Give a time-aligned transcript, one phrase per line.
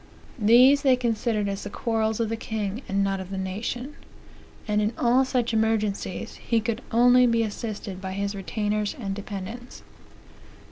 [0.39, 3.93] These they considered as the quarrels of the king, and not of the nation;
[4.67, 9.83] and in all such emergencies he could only be assisted by his retainers and dependents."